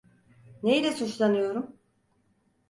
Neyle 0.63 0.91
suçlanıyorum? 0.91 1.75